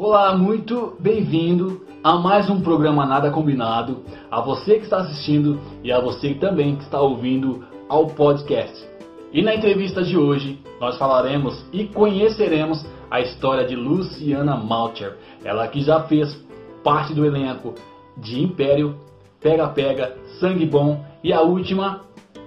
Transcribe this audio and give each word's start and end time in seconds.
Olá, 0.00 0.38
muito 0.38 0.96
bem-vindo 1.00 1.84
a 2.04 2.16
mais 2.16 2.48
um 2.48 2.60
programa 2.60 3.04
Nada 3.04 3.32
Combinado. 3.32 4.04
A 4.30 4.40
você 4.40 4.76
que 4.76 4.84
está 4.84 4.98
assistindo 4.98 5.58
e 5.82 5.90
a 5.90 5.98
você 5.98 6.34
também 6.34 6.76
que 6.76 6.84
está 6.84 7.00
ouvindo 7.00 7.64
ao 7.88 8.06
podcast. 8.06 8.88
E 9.32 9.42
na 9.42 9.56
entrevista 9.56 10.04
de 10.04 10.16
hoje 10.16 10.60
nós 10.80 10.96
falaremos 10.96 11.66
e 11.72 11.86
conheceremos 11.86 12.86
a 13.10 13.20
história 13.20 13.66
de 13.66 13.74
Luciana 13.74 14.56
Malcher. 14.56 15.16
Ela 15.44 15.66
que 15.66 15.80
já 15.80 16.04
fez 16.04 16.32
parte 16.84 17.12
do 17.12 17.26
elenco 17.26 17.74
de 18.16 18.40
Império, 18.40 18.94
Pega 19.40 19.66
Pega, 19.66 20.16
Sangue 20.38 20.64
Bom 20.64 21.04
e 21.24 21.32
a 21.32 21.40
última, 21.40 22.02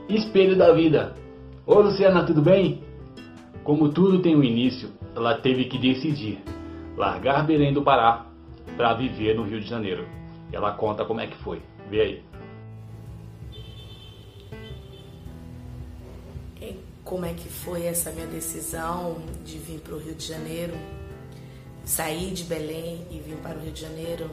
Espelho 0.08 0.58
da 0.58 0.72
Vida. 0.72 1.16
Ô 1.68 1.82
Luciana, 1.82 2.24
tudo 2.24 2.42
bem? 2.42 2.82
Como 3.66 3.90
tudo 3.90 4.22
tem 4.22 4.38
um 4.38 4.44
início, 4.44 4.88
ela 5.14 5.34
teve 5.34 5.66
que 5.66 5.78
decidir 5.78 6.42
largar 6.96 7.46
Belém 7.46 7.74
do 7.74 7.82
Pará 7.82 8.26
para 8.76 8.94
viver 8.94 9.36
no 9.36 9.44
Rio 9.44 9.60
de 9.60 9.68
Janeiro. 9.68 10.08
Ela 10.52 10.74
conta 10.74 11.06
como 11.06 11.20
é 11.20 11.28
que 11.28 11.38
foi. 11.38 11.62
Vê 11.90 12.02
aí. 12.02 12.32
Como 17.04 17.26
é 17.26 17.34
que 17.34 17.50
foi 17.50 17.88
essa 17.88 18.10
minha 18.12 18.28
decisão 18.28 19.18
de 19.44 19.58
vir 19.58 19.82
para 19.82 19.96
o 19.96 19.98
Rio 19.98 20.16
de 20.16 20.26
Janeiro, 20.26 20.74
sair 21.84 22.32
de 22.32 22.46
Belém 22.46 23.06
e 23.12 23.20
vir 23.20 23.36
para 23.38 23.58
o 23.58 23.62
Rio 23.62 23.74
de 23.74 23.82
Janeiro? 23.82 24.30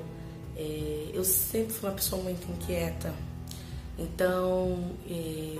É, 0.56 1.10
eu 1.12 1.24
sempre 1.24 1.72
fui 1.72 1.88
uma 1.88 1.94
pessoa 1.96 2.22
muito 2.22 2.48
inquieta, 2.48 3.12
então 3.98 4.92
é, 5.10 5.56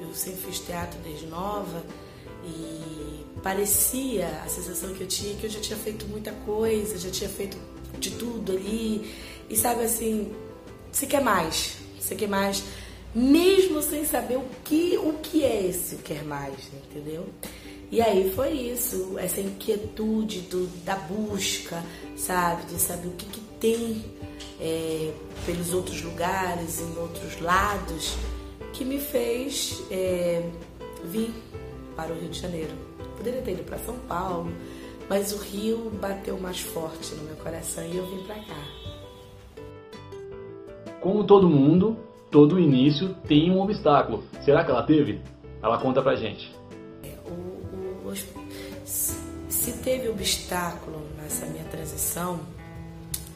eu 0.00 0.14
sempre 0.14 0.40
fiz 0.40 0.60
teatro 0.60 0.98
desde 1.02 1.26
nova 1.26 1.82
e 2.46 3.24
parecia, 3.42 4.28
a 4.44 4.48
sensação 4.48 4.94
que 4.94 5.02
eu 5.02 5.06
tinha 5.06 5.36
que 5.36 5.46
eu 5.46 5.50
já 5.50 5.60
tinha 5.60 5.78
feito 5.78 6.06
muita 6.06 6.32
coisa, 6.32 6.98
já 6.98 7.10
tinha 7.10 7.30
feito 7.30 7.56
de 7.98 8.10
tudo 8.12 8.52
ali. 8.52 9.14
E 9.48 9.56
sabe 9.56 9.84
assim, 9.84 10.32
você 10.90 11.06
quer 11.06 11.20
mais, 11.20 11.76
você 11.98 12.14
quer 12.14 12.28
mais, 12.28 12.62
mesmo 13.14 13.82
sem 13.82 14.04
saber 14.04 14.36
o 14.36 14.44
que, 14.64 14.98
o 14.98 15.14
que 15.14 15.44
é 15.44 15.66
esse 15.66 15.96
quer 15.96 16.24
mais, 16.24 16.54
entendeu? 16.72 17.26
E 17.90 18.02
aí 18.02 18.32
foi 18.34 18.50
isso, 18.50 19.16
essa 19.16 19.40
inquietude 19.40 20.40
do, 20.40 20.66
da 20.84 20.96
busca, 20.96 21.84
sabe? 22.16 22.66
De 22.66 22.80
saber 22.80 23.08
o 23.08 23.12
que, 23.12 23.26
que 23.26 23.40
tem 23.60 24.04
é, 24.60 25.12
pelos 25.44 25.72
outros 25.72 26.02
lugares, 26.02 26.80
em 26.80 26.98
outros 26.98 27.40
lados, 27.40 28.16
que 28.72 28.84
me 28.84 28.98
fez 28.98 29.82
é, 29.90 30.42
vir 31.04 31.32
para 31.96 32.12
o 32.12 32.18
Rio 32.18 32.28
de 32.28 32.38
Janeiro. 32.38 32.72
Poderia 33.16 33.40
ter 33.42 33.52
ido 33.52 33.64
para 33.64 33.78
São 33.78 33.96
Paulo, 34.00 34.52
mas 35.08 35.32
o 35.32 35.38
Rio 35.38 35.90
bateu 36.00 36.38
mais 36.38 36.60
forte 36.60 37.14
no 37.14 37.24
meu 37.24 37.36
coração 37.36 37.84
e 37.84 37.96
eu 37.96 38.06
vim 38.06 38.22
para 38.24 38.36
cá. 38.36 38.86
Como 41.00 41.24
todo 41.24 41.48
mundo, 41.48 41.96
todo 42.30 42.60
início 42.60 43.14
tem 43.26 43.50
um 43.50 43.60
obstáculo. 43.60 44.24
Será 44.44 44.64
que 44.64 44.70
ela 44.70 44.82
teve? 44.82 45.20
Ela 45.62 45.78
conta 45.78 46.02
pra 46.02 46.14
gente. 46.14 46.54
É, 47.02 47.14
o, 47.28 48.08
o, 48.08 48.14
se 49.66 49.72
teve 49.82 50.08
obstáculo 50.08 51.02
nessa 51.16 51.46
minha 51.46 51.64
transição, 51.64 52.38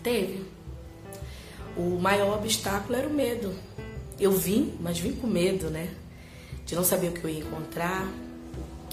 teve. 0.02 0.45
O 1.77 1.98
maior 1.98 2.36
obstáculo 2.39 2.97
era 2.97 3.08
o 3.08 3.12
medo. 3.12 3.52
Eu 4.19 4.33
vim, 4.33 4.74
mas 4.80 4.98
vim 4.98 5.12
com 5.12 5.27
medo, 5.27 5.70
né? 5.70 5.89
De 6.67 6.74
não 6.74 6.84
saber 6.84 7.08
o 7.08 7.12
que 7.12 7.24
eu 7.24 7.30
ia 7.30 7.41
encontrar, 7.41 8.06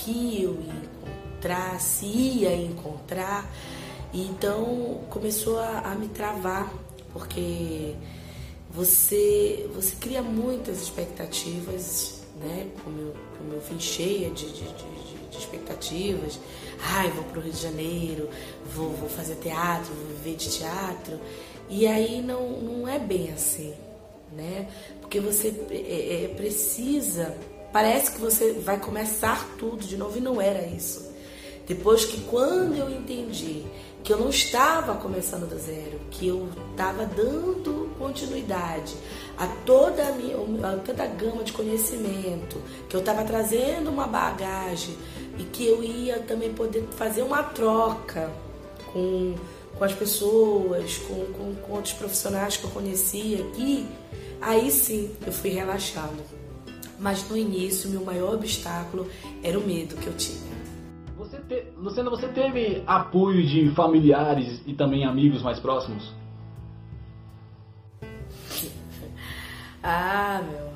que 0.08 0.42
eu 0.42 0.58
ia 0.62 0.74
encontrar, 0.74 1.82
se 1.82 2.06
ia 2.06 2.56
encontrar. 2.56 3.52
Então 4.14 5.02
começou 5.10 5.60
a, 5.60 5.80
a 5.80 5.96
me 5.96 6.08
travar, 6.08 6.74
porque 7.12 7.94
você, 8.72 9.70
você 9.76 9.96
cria 10.00 10.22
muitas 10.22 10.82
expectativas, 10.82 12.22
né? 12.40 12.68
Como 12.84 13.00
eu, 13.00 13.14
como 13.38 13.54
eu 13.54 13.60
vim 13.60 13.80
cheia 13.80 14.30
de, 14.30 14.46
de, 14.46 14.64
de, 14.64 15.30
de 15.30 15.38
expectativas. 15.38 16.40
Ai, 16.80 17.12
vou 17.12 17.26
para 17.26 17.40
o 17.40 17.42
Rio 17.42 17.52
de 17.52 17.62
Janeiro, 17.62 18.30
vou, 18.74 18.92
vou 18.92 19.10
fazer 19.10 19.36
teatro, 19.36 19.94
vou 19.94 20.16
viver 20.16 20.38
de 20.38 20.50
teatro. 20.50 21.20
E 21.70 21.86
aí 21.86 22.22
não, 22.22 22.62
não 22.62 22.88
é 22.88 22.98
bem 22.98 23.30
assim, 23.32 23.74
né? 24.32 24.70
Porque 25.02 25.20
você 25.20 25.54
é, 25.70 26.24
é, 26.24 26.28
precisa 26.30 27.36
Parece 27.72 28.12
que 28.12 28.20
você 28.20 28.54
vai 28.54 28.80
começar 28.80 29.48
tudo 29.58 29.86
de 29.86 29.98
novo 29.98 30.18
e 30.18 30.22
não 30.22 30.42
era 30.42 30.66
isso. 30.66 31.12
Depois 31.68 32.06
que 32.06 32.22
quando 32.22 32.76
eu 32.76 32.90
entendi 32.90 33.66
que 34.04 34.14
eu 34.14 34.18
não 34.18 34.30
estava 34.30 34.96
começando 34.96 35.50
do 35.50 35.60
zero, 35.60 36.00
que 36.10 36.30
eu 36.30 36.48
estava 36.72 37.06
dando 37.06 37.94
continuidade 38.00 38.96
a 39.38 39.48
toda 39.66 40.08
a, 40.08 40.12
minha, 40.14 40.38
a 40.66 40.78
toda 40.78 41.04
a 41.04 41.08
gama 41.08 41.44
de 41.44 41.52
conhecimento, 41.52 42.56
que 42.88 42.96
eu 42.96 43.02
estava 43.02 43.26
trazendo 43.26 43.90
uma 43.90 44.08
bagagem 44.08 44.98
e 45.38 45.44
que 45.44 45.68
eu 45.68 45.84
ia 45.84 46.20
também 46.20 46.54
poder 46.54 46.88
fazer 46.96 47.22
uma 47.22 47.44
troca 47.44 48.32
com, 48.94 49.36
com 49.78 49.84
as 49.84 49.92
pessoas, 49.92 50.98
com, 51.00 51.26
com, 51.34 51.56
com 51.56 51.74
outros 51.74 51.94
profissionais 51.94 52.56
que 52.56 52.64
eu 52.64 52.70
conhecia 52.70 53.44
aqui, 53.44 53.86
aí 54.40 54.72
sim 54.72 55.12
eu 55.26 55.34
fui 55.34 55.50
relaxando 55.50 56.37
mas 57.00 57.30
no 57.30 57.38
início 57.38 57.90
meu 57.90 58.04
maior 58.04 58.36
obstáculo 58.36 59.08
era 59.44 59.58
o 59.58 59.66
medo 59.66 59.96
que 59.96 60.08
eu 60.08 60.14
tinha. 60.16 60.58
Você 61.18 61.38
te... 61.40 61.64
Luciana, 61.78 62.10
você 62.10 62.28
teve 62.28 62.84
apoio 62.86 63.46
de 63.46 63.70
familiares 63.72 64.62
e 64.66 64.74
também 64.74 65.06
amigos 65.06 65.42
mais 65.42 65.60
próximos? 65.60 66.14
ah, 69.84 70.42
meu 70.48 70.60
amor, 70.60 70.74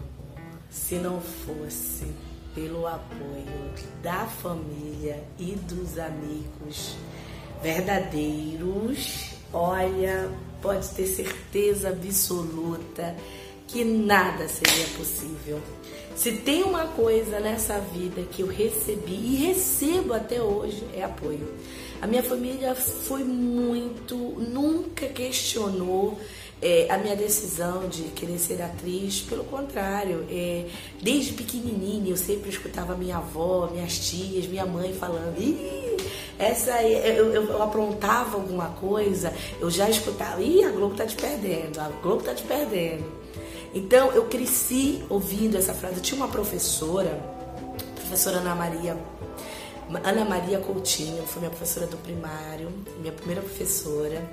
se 0.70 0.96
não 0.96 1.22
fosse 1.22 2.12
pelo 2.54 2.88
apoio 2.88 3.72
da 4.04 4.26
família 4.26 5.24
e 5.40 5.56
dos 5.56 5.98
amigos 5.98 6.96
verdadeiros, 7.62 9.36
olha, 9.54 10.30
pode 10.62 10.90
ter 10.90 11.06
certeza 11.06 11.90
absoluta 11.90 13.16
que 13.72 13.84
nada 13.86 14.48
seria 14.50 14.86
possível. 14.98 15.60
Se 16.16 16.34
tem 16.34 16.62
uma 16.64 16.86
coisa 16.88 17.40
nessa 17.40 17.80
vida 17.80 18.22
que 18.32 18.42
eu 18.42 18.48
recebi 18.48 19.14
e 19.14 19.36
recebo 19.48 20.14
até 20.14 20.42
hoje 20.42 20.84
é 20.94 21.04
apoio. 21.04 21.48
A 22.02 22.06
minha 22.06 22.22
família 22.22 22.76
foi 22.76 23.24
muito, 23.24 24.16
nunca 24.16 25.08
questionou 25.08 26.20
é, 26.62 26.86
a 26.90 26.98
minha 26.98 27.16
decisão 27.16 27.88
de 27.88 28.04
querer 28.10 28.38
ser 28.38 28.62
atriz, 28.62 29.22
pelo 29.22 29.44
contrário, 29.46 30.26
é, 30.30 30.66
desde 31.02 31.34
pequenininha 31.34 32.12
eu 32.12 32.18
sempre 32.18 32.50
escutava 32.50 32.96
minha 32.96 33.18
avó, 33.18 33.70
minhas 33.72 33.98
tias, 33.98 34.46
minha 34.46 34.66
mãe 34.66 34.94
falando, 34.94 35.40
Ih, 35.40 35.98
essa 36.38 36.84
eu, 36.84 37.34
eu, 37.34 37.44
eu, 37.46 37.64
aprontava 37.64 38.36
alguma 38.36 38.70
coisa, 38.70 39.34
eu 39.60 39.72
já 39.72 39.90
escutava, 39.90 40.42
Ih, 40.42 40.64
a 40.66 40.72
Globo 40.72 40.96
tá 40.96 41.06
te 41.06 41.16
perdendo, 41.16 41.80
a 41.80 41.88
Globo 42.02 42.22
tá 42.22 42.34
te 42.36 42.44
perdendo. 42.44 43.21
Então 43.74 44.12
eu 44.12 44.26
cresci 44.26 45.04
ouvindo 45.10 45.58
essa 45.58 45.74
frase. 45.74 45.96
Eu 45.96 46.02
tinha 46.02 46.18
uma 46.18 46.28
professora, 46.28 47.20
professora 47.96 48.38
Ana 48.38 48.54
Maria, 48.54 48.98
Ana 50.04 50.24
Maria 50.24 50.60
Coutinho, 50.60 51.24
foi 51.24 51.42
minha 51.42 51.50
professora 51.50 51.86
do 51.86 51.98
primário, 51.98 52.72
minha 53.00 53.12
primeira 53.12 53.42
professora, 53.42 54.24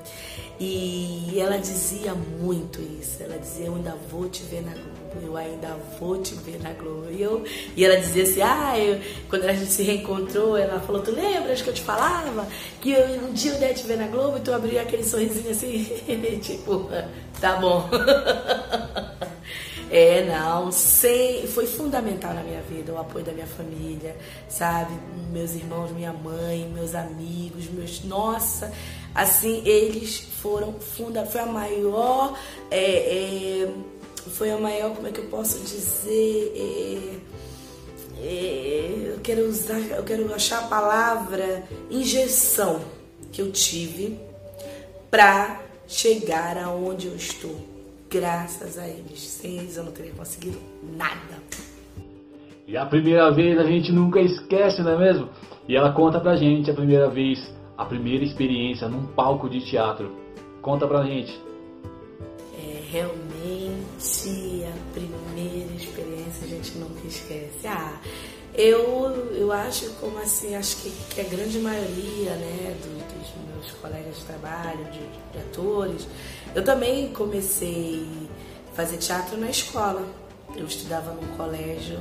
e 0.60 1.34
ela 1.38 1.56
dizia 1.58 2.14
muito 2.14 2.80
isso. 2.80 3.22
Ela 3.22 3.38
dizia: 3.38 3.66
Eu 3.66 3.74
ainda 3.74 3.96
vou 4.10 4.28
te 4.28 4.42
ver 4.44 4.62
na 4.62 4.72
Globo, 4.72 5.26
eu 5.26 5.36
ainda 5.36 5.76
vou 5.98 6.20
te 6.20 6.34
ver 6.34 6.60
na 6.62 6.72
Globo. 6.72 7.10
E, 7.10 7.22
eu, 7.22 7.44
e 7.76 7.84
ela 7.84 7.96
dizia 7.96 8.22
assim: 8.22 8.40
Ah, 8.42 8.78
eu, 8.78 9.00
quando 9.28 9.44
a 9.44 9.52
gente 9.52 9.70
se 9.70 9.82
reencontrou, 9.82 10.56
ela 10.56 10.80
falou: 10.80 11.02
Tu 11.02 11.10
lembras 11.10 11.62
que 11.62 11.68
eu 11.68 11.74
te 11.74 11.82
falava 11.82 12.46
que 12.80 12.92
eu, 12.92 13.04
um 13.28 13.32
dia 13.32 13.52
eu 13.52 13.60
ia 13.60 13.74
te 13.74 13.84
ver 13.84 13.98
na 13.98 14.06
Globo 14.06 14.38
e 14.38 14.40
tu 14.40 14.52
abria 14.52 14.82
aquele 14.82 15.04
sorrisinho 15.04 15.50
assim, 15.50 15.84
tipo, 16.40 16.88
tá 17.40 17.56
bom. 17.56 17.88
É, 19.90 20.22
não, 20.24 20.70
sei, 20.70 21.46
foi 21.46 21.66
fundamental 21.66 22.34
na 22.34 22.42
minha 22.42 22.60
vida 22.60 22.92
o 22.92 22.98
apoio 22.98 23.24
da 23.24 23.32
minha 23.32 23.46
família, 23.46 24.14
sabe? 24.48 24.92
Meus 25.32 25.54
irmãos, 25.54 25.90
minha 25.92 26.12
mãe, 26.12 26.70
meus 26.74 26.94
amigos, 26.94 27.70
meus. 27.70 28.04
Nossa, 28.04 28.70
assim, 29.14 29.62
eles 29.64 30.18
foram 30.42 30.74
funda, 30.74 31.24
foi 31.24 31.40
a 31.40 31.46
maior. 31.46 32.38
É, 32.70 33.64
é, 33.64 33.72
foi 34.34 34.50
a 34.50 34.58
maior, 34.58 34.94
como 34.94 35.08
é 35.08 35.10
que 35.10 35.20
eu 35.20 35.26
posso 35.26 35.58
dizer? 35.60 36.52
É, 36.54 37.28
é, 38.20 39.12
eu 39.14 39.20
quero 39.22 39.48
usar, 39.48 39.78
eu 39.78 40.02
quero 40.02 40.34
achar 40.34 40.64
a 40.64 40.66
palavra 40.66 41.64
injeção 41.90 42.82
que 43.32 43.40
eu 43.40 43.50
tive 43.52 44.20
para 45.10 45.62
chegar 45.86 46.58
aonde 46.58 47.06
eu 47.06 47.16
estou 47.16 47.77
graças 48.10 48.78
a 48.78 48.86
eles. 48.86 49.20
Sem 49.20 49.58
eles 49.58 49.76
eu 49.76 49.84
não 49.84 49.92
teria 49.92 50.12
conseguido 50.12 50.58
nada. 50.96 51.42
E 52.66 52.76
a 52.76 52.84
primeira 52.84 53.30
vez 53.30 53.58
a 53.58 53.64
gente 53.64 53.90
nunca 53.92 54.20
esquece, 54.20 54.82
não 54.82 54.92
é 54.92 54.98
mesmo? 54.98 55.28
E 55.66 55.76
ela 55.76 55.92
conta 55.92 56.20
pra 56.20 56.36
gente 56.36 56.70
a 56.70 56.74
primeira 56.74 57.08
vez 57.08 57.38
a 57.76 57.84
primeira 57.84 58.24
experiência 58.24 58.88
num 58.88 59.06
palco 59.06 59.48
de 59.48 59.60
teatro. 59.60 60.10
Conta 60.60 60.86
pra 60.86 61.04
gente. 61.04 61.40
É, 62.58 62.82
realmente 62.90 64.64
a 64.66 64.92
primeira 64.92 65.72
experiência 65.74 66.44
a 66.44 66.48
gente 66.48 66.76
nunca 66.78 67.06
esquece. 67.06 67.66
Ah, 67.66 68.00
eu, 68.54 69.30
eu 69.32 69.52
acho 69.52 69.90
como 70.00 70.18
assim, 70.18 70.56
acho 70.56 70.82
que, 70.82 70.90
que 71.14 71.20
a 71.20 71.24
grande 71.24 71.60
maioria 71.60 72.32
né, 72.32 72.76
do, 72.82 72.97
dos 73.36 73.54
meus 73.54 73.70
colegas 73.72 74.16
de 74.16 74.24
trabalho, 74.24 74.84
de, 74.86 75.00
de 75.32 75.38
atores, 75.38 76.06
eu 76.54 76.64
também 76.64 77.12
comecei 77.12 78.06
a 78.72 78.74
fazer 78.74 78.96
teatro 78.98 79.36
na 79.36 79.50
escola. 79.50 80.06
Eu 80.56 80.66
estudava 80.66 81.12
num 81.12 81.36
colégio 81.36 82.00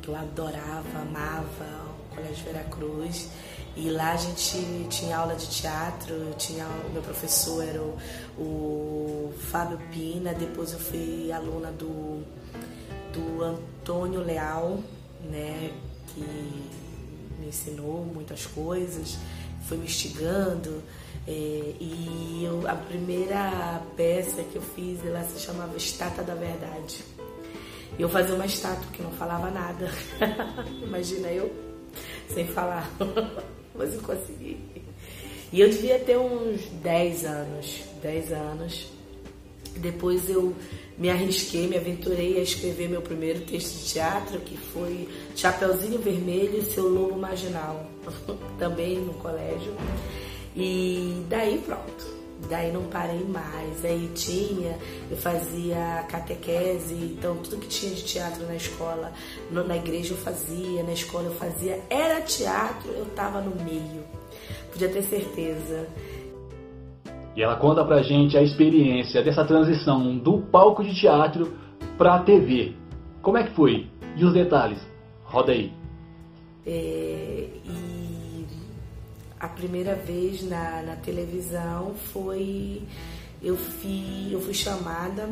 que 0.00 0.08
eu 0.08 0.16
adorava, 0.16 0.98
amava, 1.00 1.90
o 2.10 2.14
Colégio 2.14 2.44
Veracruz. 2.44 3.28
E 3.76 3.88
lá 3.88 4.12
a 4.12 4.16
gente 4.16 4.86
tinha 4.88 5.16
aula 5.16 5.36
de 5.36 5.48
teatro, 5.48 6.34
tinha 6.36 6.66
o 6.66 6.92
meu 6.92 7.02
professor 7.02 7.62
era 7.62 7.80
o, 7.80 7.96
o 8.36 9.34
Fábio 9.50 9.78
Pina, 9.92 10.34
depois 10.34 10.72
eu 10.72 10.78
fui 10.78 11.30
aluna 11.32 11.70
do, 11.70 12.22
do 13.12 13.42
Antônio 13.42 14.20
Leal, 14.20 14.80
né, 15.22 15.72
que 16.08 16.20
me 17.38 17.48
ensinou 17.48 18.04
muitas 18.04 18.44
coisas, 18.46 19.18
foi 19.66 19.78
me 19.78 19.84
instigando. 19.84 20.82
É, 21.26 21.74
e 21.80 22.42
eu, 22.44 22.66
a 22.68 22.74
primeira 22.74 23.82
peça 23.96 24.42
que 24.42 24.56
eu 24.56 24.62
fiz, 24.62 25.04
ela 25.04 25.22
se 25.24 25.40
chamava 25.40 25.76
Estátua 25.76 26.24
da 26.24 26.34
Verdade. 26.34 27.04
E 27.98 28.02
eu 28.02 28.08
fazia 28.08 28.34
uma 28.34 28.46
estátua 28.46 28.86
que 28.92 29.02
não 29.02 29.10
falava 29.12 29.50
nada. 29.50 29.90
Imagina 30.82 31.28
eu 31.28 31.52
sem 32.28 32.46
falar. 32.46 32.90
Mas 33.74 33.94
eu 33.94 34.00
consegui. 34.00 34.58
E 35.52 35.60
eu 35.60 35.68
devia 35.68 35.98
ter 35.98 36.16
uns 36.16 36.64
10 36.82 37.24
anos. 37.24 37.82
10 38.00 38.32
anos. 38.32 38.86
Depois 39.76 40.28
eu 40.28 40.54
me 41.00 41.08
arrisquei, 41.08 41.66
me 41.66 41.78
aventurei 41.78 42.38
a 42.38 42.42
escrever 42.42 42.86
meu 42.86 43.00
primeiro 43.00 43.40
texto 43.40 43.78
de 43.78 43.94
teatro, 43.94 44.38
que 44.40 44.54
foi 44.54 45.08
Chapeuzinho 45.34 45.98
Vermelho 45.98 46.58
e 46.58 46.62
Seu 46.62 46.86
Lobo 46.86 47.18
Marginal, 47.18 47.86
também 48.60 48.98
no 48.98 49.14
colégio. 49.14 49.72
E 50.54 51.24
daí 51.26 51.56
pronto. 51.64 52.20
Daí 52.50 52.70
não 52.70 52.84
parei 52.84 53.24
mais. 53.24 53.82
Aí 53.82 54.10
tinha, 54.14 54.78
eu 55.10 55.16
fazia 55.16 56.04
catequese, 56.08 56.94
então 56.94 57.36
tudo 57.36 57.56
que 57.56 57.68
tinha 57.68 57.94
de 57.94 58.02
teatro 58.02 58.46
na 58.46 58.56
escola, 58.56 59.10
na 59.50 59.76
igreja 59.76 60.12
eu 60.12 60.18
fazia, 60.18 60.82
na 60.82 60.92
escola 60.92 61.28
eu 61.28 61.34
fazia. 61.34 61.80
Era 61.88 62.20
teatro, 62.20 62.90
eu 62.92 63.06
tava 63.16 63.40
no 63.40 63.56
meio. 63.64 64.04
Podia 64.70 64.88
ter 64.90 65.02
certeza. 65.02 65.88
E 67.36 67.42
ela 67.42 67.56
conta 67.56 67.84
pra 67.84 68.02
gente 68.02 68.36
a 68.36 68.42
experiência 68.42 69.22
dessa 69.22 69.44
transição 69.44 70.16
do 70.18 70.38
palco 70.38 70.82
de 70.82 70.94
teatro 70.94 71.52
pra 71.96 72.18
TV. 72.20 72.74
Como 73.22 73.38
é 73.38 73.44
que 73.44 73.54
foi? 73.54 73.88
E 74.16 74.24
os 74.24 74.32
detalhes? 74.32 74.78
Roda 75.24 75.52
aí. 75.52 75.72
É, 76.66 77.48
e 77.64 78.46
a 79.38 79.48
primeira 79.48 79.94
vez 79.94 80.42
na, 80.48 80.82
na 80.82 80.96
televisão 80.96 81.94
foi. 82.12 82.82
Eu 83.42 83.56
fui, 83.56 84.28
eu 84.30 84.40
fui 84.40 84.52
chamada 84.52 85.28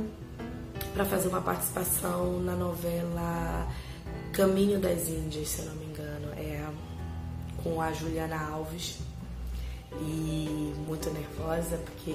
para 0.94 1.04
fazer 1.04 1.28
uma 1.28 1.42
participação 1.42 2.40
na 2.40 2.54
novela 2.54 3.66
Caminho 4.32 4.78
das 4.80 5.08
Índias, 5.08 5.48
se 5.48 5.62
eu 5.62 5.66
não 5.66 5.74
me 5.74 5.86
engano. 5.86 6.28
É 6.36 6.64
com 7.62 7.82
a 7.82 7.92
Juliana 7.92 8.50
Alves 8.50 8.98
e 10.00 10.74
muito 10.86 11.10
nervosa, 11.10 11.78
porque, 11.78 12.14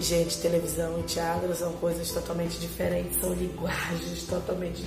gente, 0.00 0.38
televisão 0.38 1.00
e 1.00 1.02
teatro 1.02 1.54
são 1.54 1.72
coisas 1.74 2.10
totalmente 2.10 2.58
diferentes, 2.58 3.20
são 3.20 3.32
linguagens 3.32 4.24
totalmente 4.28 4.84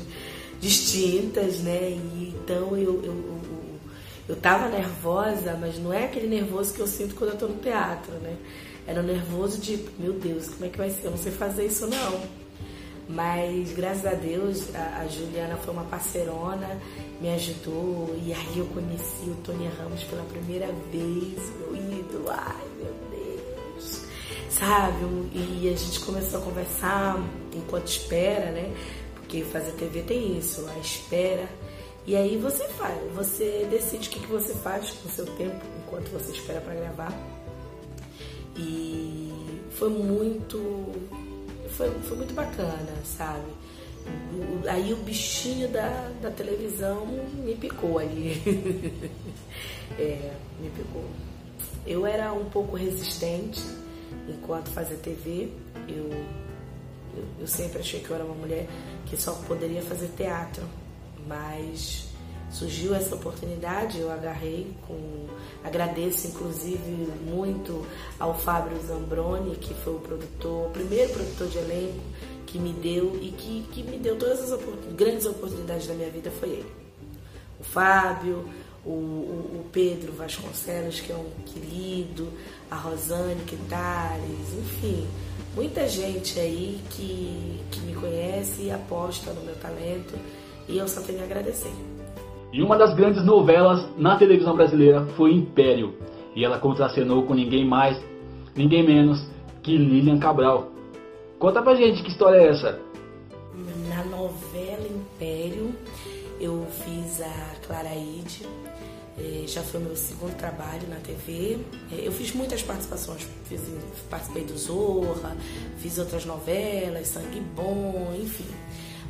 distintas, 0.60 1.60
né? 1.60 1.92
E, 1.92 2.36
então 2.36 2.76
eu, 2.78 3.04
eu, 3.04 3.14
eu, 3.14 3.42
eu 4.30 4.36
tava 4.36 4.70
nervosa, 4.70 5.58
mas 5.60 5.78
não 5.80 5.94
é 5.94 6.06
aquele 6.06 6.28
nervoso 6.28 6.74
que 6.74 6.80
eu 6.80 6.88
sinto 6.88 7.16
quando 7.16 7.32
eu 7.32 7.38
tô 7.38 7.48
no 7.48 7.58
teatro, 7.58 8.14
né? 8.16 8.36
Era 8.86 9.02
nervoso 9.04 9.60
de, 9.60 9.86
meu 10.00 10.14
Deus, 10.14 10.48
como 10.48 10.66
é 10.66 10.70
que 10.70 10.78
vai 10.78 10.90
ser? 10.90 11.08
Eu 11.08 11.12
não 11.12 11.18
sei 11.18 11.32
fazer 11.32 11.66
isso 11.66 11.88
não. 11.88 12.47
Mas 13.10 13.72
graças 13.72 14.06
a 14.06 14.14
Deus 14.14 14.76
a, 14.76 15.02
a 15.02 15.08
Juliana 15.08 15.56
foi 15.58 15.74
uma 15.74 15.86
parceirona, 15.86 16.78
me 17.22 17.30
ajudou 17.30 18.14
e 18.22 18.34
aí 18.34 18.58
eu 18.58 18.66
conheci 18.66 19.30
o 19.30 19.36
Tony 19.44 19.68
Ramos 19.80 20.04
pela 20.04 20.24
primeira 20.24 20.68
vez, 20.92 21.52
meu 21.58 21.76
ídolo, 21.76 22.26
ai 22.30 22.68
meu 22.78 22.94
Deus, 23.10 24.02
sabe? 24.50 25.06
E 25.34 25.72
a 25.74 25.78
gente 25.78 26.02
começou 26.02 26.42
a 26.42 26.44
conversar 26.44 27.18
enquanto 27.54 27.88
espera, 27.88 28.52
né? 28.52 28.76
Porque 29.16 29.44
fazer 29.44 29.72
TV 29.74 30.02
tem 30.02 30.38
isso, 30.38 30.68
a 30.68 30.80
espera. 30.80 31.48
E 32.06 32.16
aí 32.16 32.38
você 32.38 32.68
faz, 32.70 32.98
você 33.14 33.68
decide 33.70 34.10
o 34.10 34.12
que, 34.12 34.20
que 34.20 34.28
você 34.28 34.54
faz 34.54 34.92
com 34.92 35.08
o 35.08 35.12
seu 35.12 35.26
tempo 35.38 35.66
enquanto 35.86 36.10
você 36.10 36.32
espera 36.32 36.60
para 36.60 36.74
gravar. 36.74 37.14
E 38.56 39.62
foi 39.72 39.90
muito 39.90 40.58
foi, 41.78 41.92
foi 42.02 42.18
muito 42.18 42.34
bacana, 42.34 42.92
sabe? 43.06 43.46
Aí 44.68 44.92
o 44.94 44.98
bichinho 44.98 45.68
da, 45.68 46.12
da 46.22 46.32
televisão 46.32 47.06
me 47.06 47.56
picou 47.56 48.00
ali. 48.00 48.42
é, 50.00 50.34
me 50.60 50.70
picou. 50.72 51.06
Eu 51.86 52.06
era 52.06 52.34
um 52.34 52.46
pouco 52.46 52.76
resistente 52.76 53.62
enquanto 54.28 54.70
fazia 54.70 54.98
TV. 54.98 55.52
Eu, 55.88 56.10
eu, 57.16 57.26
eu 57.42 57.48
sempre 57.48 57.80
achei 57.80 58.00
que 58.00 58.10
eu 58.10 58.16
era 58.16 58.26
uma 58.26 58.36
mulher 58.36 58.68
que 59.06 59.16
só 59.16 59.34
poderia 59.48 59.82
fazer 59.82 60.10
teatro, 60.18 60.64
mas 61.28 62.07
surgiu 62.52 62.96
essa 62.96 63.16
oportunidade, 63.16 64.00
eu 64.00 64.12
agarrei 64.12 64.74
com 64.88 65.28
agradeço 65.64 66.28
inclusive 66.28 67.12
muito 67.26 67.86
ao 68.20 68.34
Fábio 68.34 68.80
Zambroni, 68.86 69.56
que 69.58 69.74
foi 69.74 69.96
o 69.96 70.00
produtor, 70.00 70.68
o 70.68 70.72
primeiro 70.72 71.12
produtor 71.14 71.48
de 71.48 71.58
elenco 71.58 72.00
que 72.46 72.58
me 72.58 72.72
deu 72.74 73.20
e 73.22 73.32
que, 73.32 73.68
que 73.72 73.84
me 73.84 73.98
deu 73.98 74.18
todas 74.18 74.52
as 74.52 74.60
grandes 74.96 75.26
oportunidades 75.26 75.88
da 75.88 75.94
minha 75.94 76.10
vida 76.10 76.32
foi 76.32 76.50
ele. 76.50 76.72
O 77.60 77.64
Fábio, 77.64 78.48
o, 78.86 78.90
o, 78.90 79.62
o, 79.62 79.70
Pedro 79.72 80.14
Vasconcelos, 80.14 81.02
que 81.02 81.12
é 81.12 81.16
um 81.16 81.30
querido, 81.46 82.32
a 82.72 82.76
Rosane 82.76 83.44
Quitares, 83.44 84.54
enfim, 84.58 85.06
muita 85.54 85.88
gente 85.88 86.40
aí 86.40 86.80
que, 86.92 87.62
que 87.70 87.82
me 87.82 87.94
conhece 87.96 88.64
e 88.64 88.72
aposta 88.72 89.34
no 89.34 89.42
meu 89.42 89.56
talento 89.56 90.14
e 90.70 90.78
eu 90.78 90.88
só 90.88 91.02
tenho 91.02 91.20
a 91.20 91.24
agradecer. 91.24 91.74
E 92.52 92.62
uma 92.62 92.78
das 92.78 92.94
grandes 92.94 93.24
novelas 93.24 93.86
na 93.98 94.18
televisão 94.18 94.56
brasileira 94.56 95.06
foi 95.18 95.34
Império. 95.34 95.96
E 96.36 96.46
ela 96.46 96.60
contracenou 96.60 97.24
com 97.24 97.34
ninguém 97.34 97.66
mais, 97.66 98.02
ninguém 98.56 98.86
menos 98.86 99.28
que 99.62 99.78
Lilian 99.78 100.20
Cabral. 100.20 100.72
Conta 101.40 101.62
pra 101.62 101.76
gente 101.76 102.02
que 102.02 102.10
história 102.10 102.38
é 102.38 102.50
essa. 102.50 102.80
Na 103.90 104.04
novela 104.06 104.88
Império, 104.88 105.74
eu 106.40 106.66
fiz 106.86 107.22
a 107.22 107.56
Claraide, 107.66 108.46
é, 109.20 109.46
já 109.48 109.64
foi 109.64 109.80
meu 109.80 109.96
segundo 109.96 110.36
trabalho 110.38 110.88
na 110.88 110.98
TV. 110.98 111.58
É, 111.92 112.08
eu 112.08 112.12
fiz 112.12 112.34
muitas 112.34 112.62
participações, 112.62 113.28
fiz, 113.46 113.60
participei 114.10 114.44
do 114.44 114.58
Zorra, 114.58 115.36
fiz 115.80 115.98
outras 115.98 116.24
novelas, 116.24 117.08
Sangue 117.08 117.42
Bom, 117.56 118.14
enfim. 118.16 118.46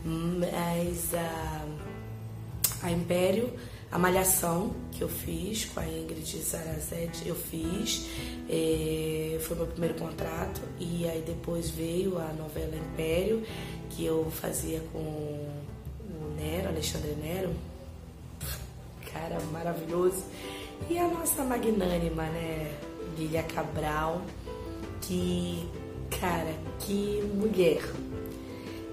Mas 0.06 1.14
a 1.14 1.66
a 2.82 2.92
Império, 2.92 3.52
a 3.92 3.98
Malhação, 3.98 4.72
que 4.92 5.02
eu 5.02 5.08
fiz 5.08 5.66
com 5.66 5.80
a 5.80 5.88
Ingrid 5.88 6.26
Sarazete, 6.44 7.28
eu 7.28 7.36
fiz, 7.36 8.08
é, 8.50 9.40
foi 9.42 9.56
meu 9.56 9.68
primeiro 9.68 9.96
contrato, 9.96 10.62
e 10.80 11.08
aí 11.08 11.24
depois 11.26 11.70
veio 11.70 12.18
a 12.18 12.34
novela 12.34 12.76
Império, 12.76 13.44
que 13.92 14.06
eu 14.06 14.30
fazia 14.30 14.82
com 14.92 15.00
o 15.00 16.36
Nero, 16.38 16.70
Alexandre 16.70 17.16
Nero, 17.16 17.52
cara 19.14 19.40
maravilhoso, 19.52 20.24
e 20.90 20.98
a 20.98 21.08
nossa 21.08 21.44
magnânima, 21.44 22.24
né, 22.24 22.76
Lilia 23.18 23.44
Cabral, 23.44 24.22
que, 25.02 25.68
cara, 26.20 26.54
que 26.80 27.24
mulher, 27.34 27.82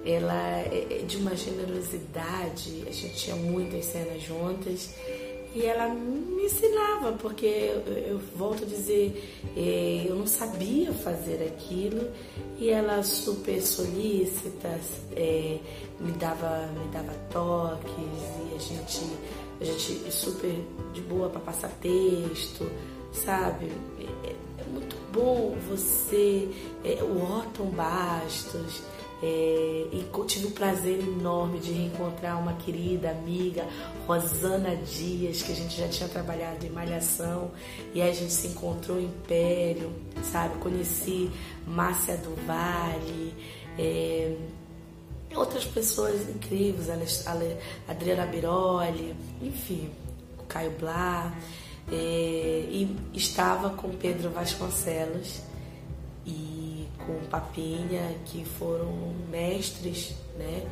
ela 0.04 0.58
é, 0.60 0.86
é 0.90 0.98
de 1.06 1.16
uma 1.16 1.34
generosidade, 1.34 2.84
a 2.86 2.92
gente 2.92 3.14
tinha 3.16 3.36
muitas 3.36 3.86
cenas 3.86 4.22
juntas. 4.22 4.94
E 5.54 5.64
ela 5.64 5.88
me 5.88 6.46
ensinava, 6.46 7.12
porque 7.12 7.46
eu, 7.46 7.92
eu 7.92 8.20
volto 8.36 8.64
a 8.64 8.66
dizer, 8.66 9.40
é, 9.56 10.04
eu 10.08 10.16
não 10.16 10.26
sabia 10.26 10.92
fazer 10.92 11.44
aquilo. 11.44 12.10
E 12.58 12.70
ela 12.70 13.02
super 13.04 13.62
solícita, 13.62 14.80
é, 15.14 15.58
me, 16.00 16.10
dava, 16.12 16.66
me 16.66 16.88
dava 16.92 17.14
toques. 17.32 17.94
E 18.50 18.54
a 18.56 18.58
gente, 18.58 19.00
a 19.60 19.64
gente 19.64 20.12
super 20.12 20.52
de 20.92 21.00
boa 21.02 21.30
para 21.30 21.40
passar 21.40 21.70
texto, 21.80 22.68
sabe? 23.12 23.70
É, 24.24 24.30
é 24.60 24.64
muito 24.72 24.96
bom 25.12 25.56
você, 25.70 26.48
é, 26.84 27.00
o 27.00 27.38
Otton 27.38 27.70
Bastos, 27.70 28.82
é, 29.24 29.86
e 29.90 30.06
tive 30.26 30.48
o 30.48 30.50
prazer 30.50 30.98
enorme 30.98 31.58
de 31.58 31.72
reencontrar 31.72 32.38
uma 32.38 32.52
querida 32.52 33.10
amiga, 33.10 33.66
Rosana 34.06 34.76
Dias, 34.76 35.42
que 35.42 35.52
a 35.52 35.54
gente 35.54 35.74
já 35.78 35.88
tinha 35.88 36.08
trabalhado 36.10 36.66
em 36.66 36.68
Malhação, 36.68 37.50
e 37.94 38.02
aí 38.02 38.10
a 38.10 38.12
gente 38.12 38.32
se 38.34 38.48
encontrou 38.48 39.00
em 39.00 39.04
Império, 39.04 39.90
sabe? 40.22 40.58
Conheci 40.58 41.30
Márcia 41.66 42.18
do 42.18 42.34
Vale, 42.46 43.34
é, 43.78 44.36
outras 45.34 45.64
pessoas 45.64 46.28
incríveis, 46.28 46.88
Adriana 47.88 48.26
Biroli, 48.26 49.16
enfim, 49.40 49.88
o 50.38 50.42
Caio 50.42 50.72
Blá, 50.72 51.34
é, 51.90 52.66
e 52.68 52.94
estava 53.14 53.70
com 53.70 53.88
Pedro 53.88 54.28
Vasconcelos 54.28 55.40
e 56.26 56.53
com 57.06 57.14
Papinha, 57.28 58.14
que 58.26 58.44
foram 58.44 59.14
mestres, 59.30 60.14
né? 60.38 60.62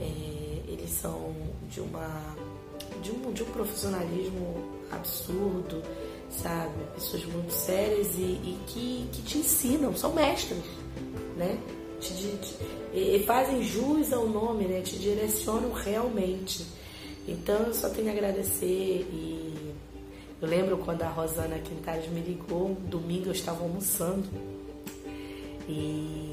É, 0.00 0.72
eles 0.72 0.90
são 0.90 1.34
de 1.68 1.80
uma 1.80 2.08
de 3.02 3.10
um, 3.10 3.32
de 3.32 3.42
um 3.42 3.46
profissionalismo 3.46 4.56
absurdo, 4.90 5.82
sabe? 6.30 6.72
Pessoas 6.94 7.24
muito 7.24 7.52
sérias 7.52 8.08
e, 8.16 8.22
e 8.22 8.58
que, 8.66 9.08
que 9.12 9.22
te 9.22 9.38
ensinam, 9.38 9.96
são 9.96 10.12
mestres, 10.12 10.62
né? 11.36 11.58
Te, 12.00 12.12
te, 12.14 12.56
e 12.92 13.24
fazem 13.26 13.62
jus 13.62 14.12
ao 14.12 14.28
nome, 14.28 14.64
né? 14.64 14.80
Te 14.80 14.98
direcionam 14.98 15.72
realmente. 15.72 16.66
Então 17.26 17.56
eu 17.66 17.74
só 17.74 17.88
tenho 17.88 18.08
a 18.08 18.12
agradecer 18.12 18.66
e 19.10 19.74
eu 20.40 20.48
lembro 20.48 20.78
quando 20.78 21.02
a 21.02 21.08
Rosana 21.08 21.58
Quintares 21.58 22.10
me 22.10 22.20
ligou, 22.20 22.76
domingo 22.88 23.26
eu 23.26 23.32
estava 23.32 23.62
almoçando 23.62 24.28
e 25.68 26.30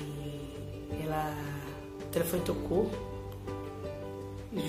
ela, 1.04 1.36
o 2.02 2.06
telefone 2.12 2.44
tocou. 2.44 2.90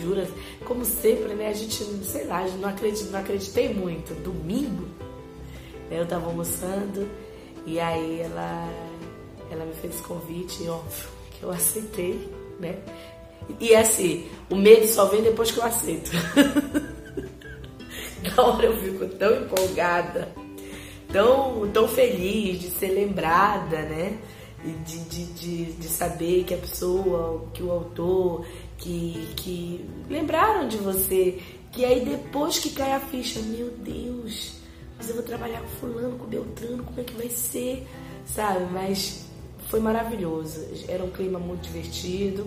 Jura, 0.03 0.29
como 0.65 0.85
sempre, 0.85 1.35
né? 1.35 1.49
A 1.49 1.53
gente, 1.55 1.83
sei 2.05 2.27
lá, 2.27 2.47
não, 2.59 2.69
acredito, 2.69 3.11
não 3.11 3.21
acreditei 3.21 3.73
muito. 3.73 4.15
Domingo, 4.23 4.85
né, 5.91 5.99
eu 5.99 6.05
estava 6.05 6.27
almoçando 6.27 7.09
e 7.67 7.81
aí 7.81 8.21
ela, 8.21 8.69
ela 9.51 9.65
me 9.65 9.75
fez 9.75 10.01
convite, 10.01 10.69
óbvio, 10.69 11.09
que 11.31 11.43
eu 11.43 11.51
aceitei, 11.51 12.29
né? 12.59 12.79
E 13.59 13.75
assim, 13.75 14.27
o 14.49 14.55
medo 14.55 14.87
só 14.87 15.07
vem 15.07 15.23
depois 15.23 15.51
que 15.51 15.59
eu 15.59 15.65
aceito. 15.65 16.11
Na 18.23 18.45
hora 18.45 18.67
eu 18.67 18.77
fico 18.79 19.07
tão 19.17 19.43
empolgada, 19.43 20.29
tão, 21.11 21.69
tão 21.71 21.89
feliz 21.89 22.61
de 22.61 22.71
ser 22.71 22.89
lembrada, 22.89 23.83
né? 23.83 24.19
De, 24.65 24.99
de, 25.05 25.25
de, 25.33 25.73
de, 25.73 25.89
saber 25.89 26.45
que 26.45 26.55
a 26.55 26.59
pessoa, 26.59 27.47
que 27.55 27.63
o 27.63 27.71
autor, 27.71 28.45
que, 28.77 29.33
que 29.37 29.89
lembraram 30.09 30.69
de 30.69 30.77
você, 30.77 31.41
que 31.73 31.85
aí 31.85 32.05
depois 32.05 32.59
que 32.59 32.71
cai 32.71 32.93
a 32.93 33.01
ficha, 33.01 33.41
meu 33.41 33.71
Deus, 33.71 34.57
mas 34.99 35.09
eu 35.09 35.15
vou 35.15 35.25
trabalhar 35.25 35.61
com 35.63 35.69
fulano, 35.69 36.19
com 36.19 36.27
Beltrano, 36.27 36.85
como 36.85 37.01
é 37.01 37.05
que 37.05 37.15
vai 37.15 37.31
ser, 37.31 37.87
sabe? 38.27 38.67
Mas 38.73 39.27
foi 39.69 39.81
maravilhoso, 39.81 40.61
era 40.89 41.03
um 41.03 41.11
clima 41.11 41.39
muito 41.39 41.63
divertido. 41.63 42.47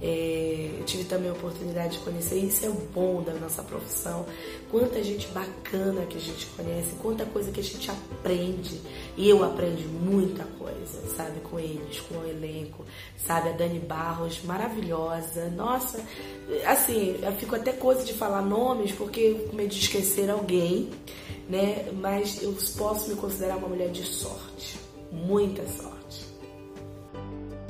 É, 0.00 0.70
eu 0.78 0.84
tive 0.84 1.04
também 1.04 1.28
a 1.28 1.32
oportunidade 1.32 1.94
de 1.94 2.04
conhecer, 2.04 2.36
isso 2.36 2.64
é 2.64 2.68
o 2.68 2.74
bom 2.94 3.20
da 3.22 3.32
nossa 3.34 3.62
profissão. 3.62 4.24
Quanta 4.70 5.02
gente 5.02 5.26
bacana 5.28 6.06
que 6.06 6.16
a 6.16 6.20
gente 6.20 6.46
conhece, 6.46 6.90
quanta 7.02 7.24
coisa 7.26 7.50
que 7.50 7.60
a 7.60 7.64
gente 7.64 7.90
aprende. 7.90 8.80
E 9.16 9.28
eu 9.28 9.42
aprendi 9.42 9.84
muita 9.84 10.44
coisa, 10.58 11.06
sabe, 11.16 11.40
com 11.40 11.58
eles, 11.58 12.00
com 12.00 12.18
o 12.18 12.28
elenco, 12.28 12.84
sabe? 13.26 13.48
A 13.48 13.52
Dani 13.52 13.80
Barros, 13.80 14.40
maravilhosa. 14.44 15.50
Nossa, 15.50 16.00
assim, 16.64 17.18
eu 17.20 17.32
fico 17.32 17.56
até 17.56 17.72
coisa 17.72 18.04
de 18.04 18.14
falar 18.14 18.42
nomes, 18.42 18.92
porque 18.92 19.20
eu 19.20 19.52
medo 19.52 19.70
de 19.70 19.80
esquecer 19.80 20.30
alguém, 20.30 20.90
né? 21.48 21.90
Mas 21.94 22.40
eu 22.40 22.56
posso 22.76 23.08
me 23.08 23.16
considerar 23.16 23.56
uma 23.56 23.68
mulher 23.68 23.90
de 23.90 24.04
sorte, 24.04 24.78
muita 25.10 25.66
sorte. 25.66 25.97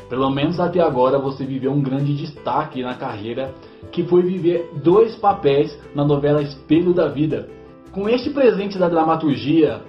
Pelo 0.09 0.31
menos 0.31 0.59
até 0.59 0.81
agora 0.81 1.19
você 1.19 1.45
viveu 1.45 1.71
um 1.71 1.83
grande 1.83 2.15
destaque 2.15 2.83
na 2.83 2.95
carreira, 2.95 3.55
que 3.93 4.05
foi 4.05 4.23
viver 4.23 4.71
dois 4.83 5.15
papéis 5.17 5.79
na 5.95 6.05
novela 6.05 6.43
Espelho 6.43 6.95
da 6.95 7.09
Vida. 7.09 7.49
Com 7.93 8.09
este 8.09 8.31
presente 8.31 8.79
da 8.79 8.89
dramaturgia, 8.89 9.83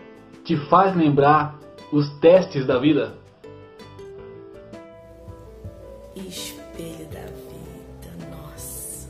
te 0.43 0.57
faz 0.67 0.95
lembrar 0.95 1.57
os 1.91 2.09
testes 2.19 2.65
da 2.65 2.77
vida? 2.77 3.13
Espelho 6.15 7.05
da 7.11 7.21
Vida, 7.21 8.29
nossa. 8.29 9.09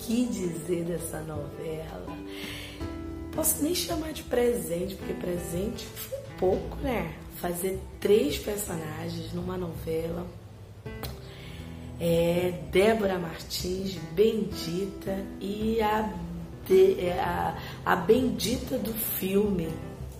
Que 0.00 0.26
dizer 0.26 0.84
dessa 0.84 1.20
novela? 1.20 2.16
Posso 3.34 3.62
nem 3.64 3.74
chamar 3.74 4.12
de 4.12 4.22
presente, 4.22 4.94
porque 4.96 5.14
presente 5.14 5.86
foi 5.86 6.23
pouco, 6.38 6.76
né? 6.78 7.14
fazer 7.44 7.78
três 8.00 8.38
personagens 8.38 9.32
numa 9.34 9.58
novela. 9.58 10.26
É 12.00 12.52
Débora 12.72 13.18
Martins, 13.18 13.96
Bendita 14.12 15.24
e 15.40 15.80
a, 15.80 16.10
é, 16.70 17.20
a, 17.20 17.56
a 17.84 17.96
Bendita 17.96 18.78
do 18.78 18.92
filme, 18.92 19.68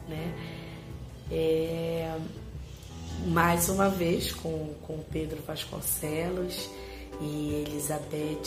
né? 0.08 0.34
É, 1.30 2.14
mais 3.26 3.68
uma 3.70 3.88
vez 3.88 4.32
com, 4.32 4.74
com 4.82 4.98
Pedro 5.10 5.42
Vasconcelos 5.46 6.68
e 7.20 7.64
Elizabeth 7.66 8.42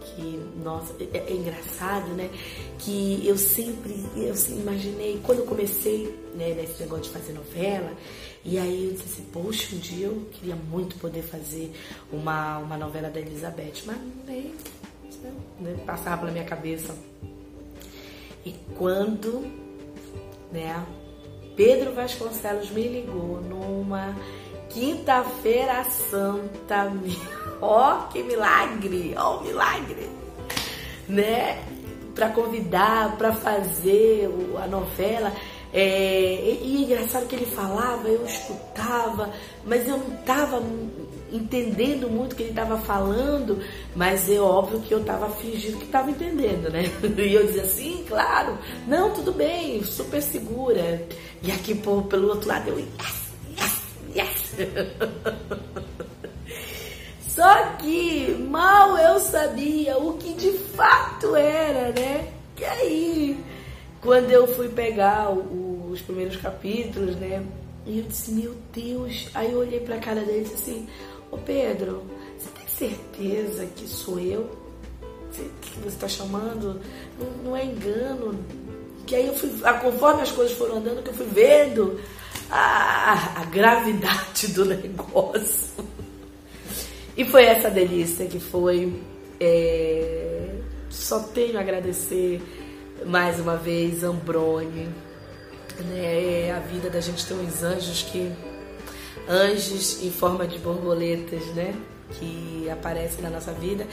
que, 0.00 0.40
nossa, 0.62 0.94
é, 1.00 1.18
é, 1.18 1.32
engraçado, 1.32 2.08
né? 2.10 2.30
Que 2.78 3.22
eu 3.26 3.36
sempre, 3.36 3.94
eu 4.16 4.34
imaginei, 4.58 5.20
quando 5.22 5.40
eu 5.40 5.46
comecei 5.46 6.14
né, 6.34 6.54
nesse 6.54 6.80
negócio 6.82 7.04
de 7.04 7.10
fazer 7.10 7.32
novela, 7.32 7.92
e 8.44 8.58
aí 8.58 8.86
eu 8.86 8.92
disse 8.92 9.04
assim, 9.04 9.24
poxa, 9.32 9.74
um 9.74 9.78
dia 9.78 10.06
eu 10.06 10.26
queria 10.32 10.56
muito 10.56 10.96
poder 10.96 11.22
fazer 11.22 11.72
uma, 12.12 12.58
uma 12.58 12.76
novela 12.76 13.10
da 13.10 13.20
Elizabeth, 13.20 13.82
mas 13.86 13.96
nem 14.26 14.54
né, 15.60 15.76
passava 15.86 16.18
pela 16.18 16.32
minha 16.32 16.44
cabeça. 16.44 16.94
E 18.44 18.54
quando, 18.76 19.40
né, 20.52 20.84
Pedro 21.56 21.92
Vasconcelos 21.92 22.70
me 22.70 22.86
ligou 22.88 23.40
numa 23.40 24.14
quinta-feira 24.74 25.84
santa, 25.84 26.92
ó, 27.62 27.94
oh, 27.94 28.12
que 28.12 28.22
milagre, 28.22 29.14
ó, 29.16 29.38
oh, 29.38 29.40
milagre, 29.42 30.10
né? 31.08 31.62
Para 32.14 32.28
convidar, 32.30 33.16
para 33.16 33.32
fazer 33.32 34.28
a 34.62 34.66
novela. 34.66 35.32
É, 35.72 36.58
e, 36.60 36.60
e 36.62 36.84
engraçado 36.84 37.26
que 37.26 37.34
ele 37.34 37.46
falava, 37.46 38.08
eu 38.08 38.24
escutava, 38.24 39.30
mas 39.64 39.88
eu 39.88 39.96
não 39.96 40.14
estava 40.20 40.62
entendendo 41.32 42.08
muito 42.08 42.32
o 42.32 42.36
que 42.36 42.44
ele 42.44 42.50
estava 42.50 42.78
falando, 42.78 43.58
mas 43.96 44.30
é 44.30 44.38
óbvio 44.38 44.80
que 44.80 44.94
eu 44.94 45.00
estava 45.00 45.28
fingindo 45.30 45.78
que 45.78 45.86
estava 45.86 46.10
entendendo, 46.10 46.70
né? 46.70 46.84
E 47.18 47.34
eu 47.34 47.46
dizia 47.46 47.62
assim, 47.62 48.04
claro, 48.08 48.56
não, 48.86 49.12
tudo 49.12 49.32
bem, 49.32 49.82
super 49.82 50.22
segura. 50.22 51.04
E 51.42 51.50
aqui 51.50 51.74
pô, 51.74 52.02
pelo 52.02 52.28
outro 52.28 52.48
lado 52.48 52.68
eu, 52.68 52.78
yes. 52.78 53.23
Só 57.34 57.76
que 57.78 58.32
mal 58.48 58.96
eu 58.96 59.18
sabia 59.18 59.98
o 59.98 60.16
que 60.18 60.34
de 60.34 60.52
fato 60.52 61.34
era, 61.34 61.92
né? 61.92 62.32
Que 62.54 62.64
aí, 62.64 63.44
quando 64.00 64.30
eu 64.30 64.46
fui 64.46 64.68
pegar 64.68 65.30
o, 65.30 65.90
os 65.90 66.00
primeiros 66.00 66.36
capítulos, 66.36 67.16
né? 67.16 67.44
E 67.86 67.98
eu 67.98 68.04
disse, 68.04 68.30
meu 68.30 68.54
Deus. 68.72 69.28
Aí 69.34 69.52
eu 69.52 69.58
olhei 69.58 69.80
pra 69.80 69.98
cara 69.98 70.20
dele 70.20 70.40
e 70.40 70.42
disse 70.42 70.54
assim: 70.54 70.88
Ô 71.30 71.38
Pedro, 71.38 72.04
você 72.38 72.50
tem 72.50 72.68
certeza 72.68 73.66
que 73.74 73.88
sou 73.88 74.20
eu? 74.20 74.48
Que 75.60 75.80
você 75.80 75.96
tá 75.98 76.06
chamando? 76.06 76.80
Não, 77.18 77.44
não 77.44 77.56
é 77.56 77.64
engano. 77.64 78.38
Que 79.06 79.16
aí 79.16 79.26
eu 79.26 79.34
fui, 79.34 79.50
conforme 79.82 80.22
as 80.22 80.30
coisas 80.30 80.56
foram 80.56 80.76
andando, 80.76 81.02
que 81.02 81.10
eu 81.10 81.14
fui 81.14 81.26
vendo 81.26 81.98
a, 82.50 83.40
a 83.40 83.44
gravidade 83.46 84.48
do 84.48 84.64
negócio. 84.64 85.84
E 87.16 87.24
foi 87.24 87.44
essa 87.44 87.70
delícia 87.70 88.26
que 88.26 88.40
foi. 88.40 89.00
É... 89.38 90.50
Só 90.90 91.20
tenho 91.20 91.58
a 91.58 91.60
agradecer 91.60 92.40
mais 93.06 93.38
uma 93.38 93.56
vez 93.56 94.02
Ambrone. 94.02 94.88
Né? 95.78 96.46
É 96.46 96.52
a 96.52 96.60
vida 96.60 96.90
da 96.90 97.00
gente 97.00 97.24
tem 97.26 97.38
uns 97.38 97.62
anjos 97.62 98.02
que. 98.02 98.32
Anjos 99.28 100.02
em 100.02 100.10
forma 100.10 100.46
de 100.46 100.58
borboletas, 100.58 101.46
né? 101.54 101.74
Que 102.18 102.68
aparecem 102.70 103.22
na 103.22 103.30
nossa 103.30 103.52
vida. 103.52 103.86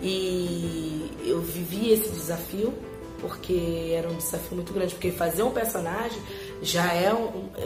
E 0.00 1.10
eu 1.24 1.40
vivi 1.40 1.92
esse 1.92 2.10
desafio, 2.10 2.74
porque 3.18 3.92
era 3.96 4.08
um 4.08 4.16
desafio 4.16 4.56
muito 4.56 4.72
grande, 4.72 4.94
porque 4.94 5.10
fazer 5.10 5.42
um 5.42 5.50
personagem 5.50 6.20
já 6.62 6.92
é 6.92 7.12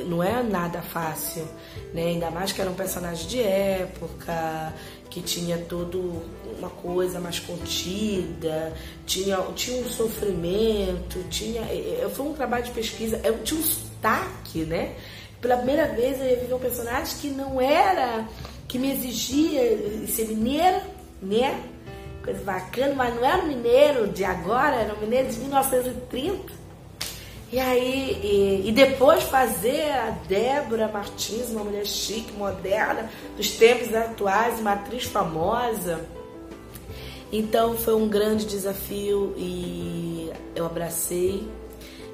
não 0.07 0.23
é 0.23 0.43
nada 0.43 0.83
fácil, 0.83 1.47
né? 1.95 2.07
Ainda 2.07 2.31
mais 2.31 2.53
que 2.53 2.61
era 2.61 2.71
um 2.71 2.75
personagem 2.75 3.27
de 3.27 3.43
época, 3.43 4.75
que 5.09 5.21
tinha 5.21 5.59
todo 5.59 6.23
uma 6.59 6.71
coisa 6.71 7.21
mais 7.21 7.39
contida, 7.39 8.73
tinha, 9.07 9.39
tinha 9.55 9.81
um 9.83 9.89
sofrimento, 9.89 11.23
tinha 11.29 11.63
foi 12.15 12.27
um 12.27 12.33
trabalho 12.33 12.65
de 12.65 12.71
pesquisa, 12.71 13.21
eu 13.25 13.43
tinha 13.43 13.61
um 13.61 13.65
sotaque, 13.65 14.65
né? 14.65 14.95
Pela 15.41 15.57
primeira 15.57 15.87
vez 15.87 16.21
eu 16.21 16.49
ia 16.49 16.57
um 16.57 16.59
personagem 16.59 17.17
que 17.19 17.29
não 17.29 17.61
era, 17.61 18.27
que 18.69 18.79
me 18.79 18.93
exigia 18.93 20.07
ser 20.07 20.29
mineira, 20.29 20.83
né? 21.23 21.63
Coisa 22.23 22.43
bacana, 22.43 22.95
mas 22.95 23.15
não 23.15 23.25
era 23.25 23.43
um 23.43 23.47
mineiro 23.47 24.09
de 24.09 24.25
agora, 24.25 24.77
era 24.77 24.95
um 24.95 25.01
mineiro 25.01 25.29
de 25.29 25.39
1930. 25.39 26.60
E 27.53 27.59
aí, 27.59 28.21
e, 28.23 28.69
e, 28.69 28.73
depois 28.73 29.25
fazer 29.25 29.91
a 29.91 30.11
Débora 30.29 30.87
Martins, 30.87 31.49
uma 31.51 31.65
mulher 31.65 31.85
chique, 31.85 32.33
moderna, 32.33 33.11
dos 33.37 33.51
tempos 33.51 33.93
atuais, 33.93 34.61
uma 34.61 34.75
atriz 34.75 35.05
famosa. 35.05 36.07
Então 37.33 37.77
foi 37.77 37.95
um 37.95 38.09
grande 38.09 38.45
desafio 38.45 39.35
e 39.37 40.31
eu 40.55 40.65
abracei 40.65 41.49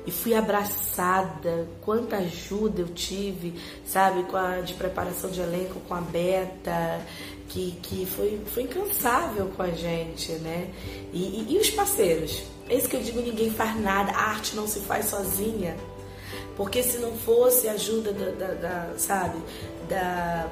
e 0.06 0.10
fui 0.10 0.34
abraçada. 0.34 1.68
Quanta 1.82 2.16
ajuda 2.16 2.80
eu 2.80 2.88
tive, 2.88 3.54
sabe, 3.84 4.22
com 4.24 4.38
a 4.38 4.62
de 4.62 4.72
preparação 4.72 5.30
de 5.30 5.40
elenco 5.40 5.80
com 5.80 5.94
a 5.94 6.00
Beta, 6.00 7.00
que, 7.48 7.72
que 7.82 8.06
foi, 8.06 8.40
foi 8.46 8.64
incansável 8.64 9.50
com 9.56 9.62
a 9.62 9.70
gente, 9.70 10.32
né? 10.32 10.70
E, 11.12 11.18
e, 11.18 11.54
e 11.54 11.58
os 11.58 11.70
parceiros. 11.70 12.42
É 12.68 12.74
isso 12.74 12.88
que 12.88 12.96
eu 12.96 13.02
digo, 13.02 13.20
ninguém 13.20 13.50
faz 13.50 13.78
nada, 13.80 14.12
a 14.12 14.30
arte 14.30 14.56
não 14.56 14.66
se 14.66 14.80
faz 14.80 15.06
sozinha. 15.06 15.76
Porque 16.56 16.82
se 16.82 16.98
não 16.98 17.12
fosse 17.12 17.68
a 17.68 17.72
ajuda 17.72 18.12
da, 18.12 18.30
da, 18.30 18.54
da 18.54 18.98
sabe, 18.98 19.38
da, 19.88 20.48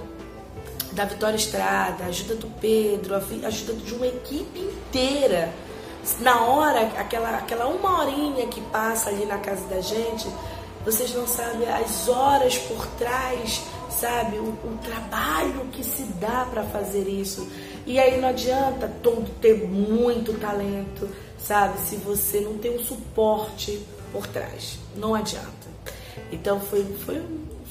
da 0.92 1.04
Vitória 1.06 1.36
Estrada, 1.36 2.04
a 2.04 2.06
ajuda 2.08 2.34
do 2.36 2.46
Pedro, 2.60 3.14
a 3.14 3.46
ajuda 3.46 3.72
de 3.72 3.94
uma 3.94 4.06
equipe 4.06 4.60
inteira 4.60 5.52
na 6.20 6.44
hora, 6.44 6.82
aquela, 6.98 7.30
aquela 7.38 7.66
uma 7.66 8.00
horinha 8.00 8.46
que 8.46 8.60
passa 8.60 9.08
ali 9.08 9.24
na 9.24 9.38
casa 9.38 9.66
da 9.68 9.80
gente, 9.80 10.28
vocês 10.84 11.14
não 11.14 11.26
sabem 11.26 11.66
as 11.68 12.08
horas 12.08 12.58
por 12.58 12.86
trás, 12.98 13.62
sabe? 14.00 14.36
O, 14.38 14.48
o 14.48 14.78
trabalho 14.82 15.66
que 15.72 15.84
se 15.84 16.02
dá 16.20 16.46
para 16.50 16.64
fazer 16.64 17.08
isso. 17.08 17.48
E 17.86 17.98
aí 17.98 18.20
não 18.20 18.28
adianta 18.28 18.90
todo 19.02 19.28
ter 19.40 19.66
muito 19.66 20.38
talento, 20.38 21.08
sabe? 21.38 21.78
Se 21.80 21.96
você 21.96 22.40
não 22.40 22.58
tem 22.58 22.76
um 22.76 22.84
suporte 22.84 23.80
por 24.12 24.26
trás. 24.26 24.78
Não 24.96 25.14
adianta. 25.14 25.64
Então 26.30 26.60
foi, 26.60 26.84
foi 27.04 27.22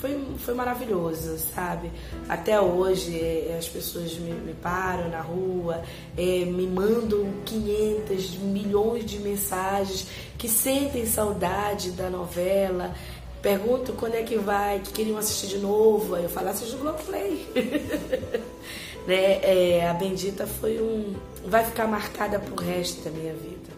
foi, 0.03 0.21
foi 0.37 0.53
maravilhoso, 0.53 1.37
sabe? 1.55 1.89
Até 2.27 2.59
hoje 2.59 3.17
é, 3.17 3.55
as 3.57 3.69
pessoas 3.69 4.11
me, 4.15 4.33
me 4.33 4.53
param 4.53 5.07
na 5.07 5.21
rua, 5.21 5.81
é, 6.17 6.43
me 6.43 6.67
mandam 6.67 7.25
500 7.45 8.35
milhões 8.39 9.05
de 9.05 9.17
mensagens 9.19 10.05
que 10.37 10.49
sentem 10.49 11.05
saudade 11.05 11.91
da 11.91 12.09
novela, 12.09 12.93
perguntam 13.43 13.93
quando 13.95 14.15
é 14.15 14.23
que 14.23 14.37
vai, 14.37 14.79
que 14.79 14.93
queriam 14.93 15.17
assistir 15.17 15.47
de 15.47 15.57
novo, 15.57 16.15
aí 16.15 16.23
eu 16.23 16.29
falo, 16.29 16.47
assiste 16.47 16.75
o 16.75 16.77
Globoplay. 16.79 17.45
né? 19.05 19.39
É, 19.43 19.87
a 19.87 19.93
Bendita 19.93 20.47
foi 20.47 20.81
um... 20.81 21.13
vai 21.45 21.65
ficar 21.65 21.85
marcada 21.85 22.39
pro 22.39 22.55
resto 22.55 23.03
da 23.03 23.11
minha 23.11 23.33
vida. 23.33 23.73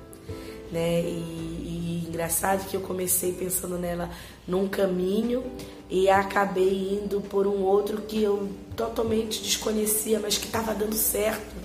Né? 0.71 1.01
E, 1.01 2.03
e 2.05 2.05
engraçado 2.07 2.69
que 2.69 2.77
eu 2.77 2.81
comecei 2.81 3.33
pensando 3.33 3.77
nela 3.77 4.11
num 4.47 4.67
caminho 4.67 5.43
e 5.89 6.09
acabei 6.09 6.99
indo 7.03 7.19
por 7.21 7.47
um 7.47 7.63
outro 7.63 8.03
que 8.03 8.21
eu 8.21 8.47
totalmente 8.75 9.41
desconhecia, 9.41 10.19
mas 10.19 10.37
que 10.37 10.45
estava 10.45 10.75
dando 10.75 10.95
certo, 10.95 11.55